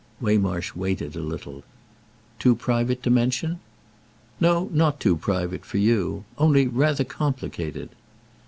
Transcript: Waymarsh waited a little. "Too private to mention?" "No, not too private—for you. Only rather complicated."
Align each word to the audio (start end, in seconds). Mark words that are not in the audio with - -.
Waymarsh 0.19 0.73
waited 0.75 1.15
a 1.15 1.19
little. 1.19 1.63
"Too 2.39 2.55
private 2.55 3.03
to 3.03 3.11
mention?" 3.11 3.59
"No, 4.39 4.67
not 4.73 4.99
too 4.99 5.15
private—for 5.15 5.77
you. 5.77 6.23
Only 6.39 6.65
rather 6.67 7.03
complicated." 7.03 7.89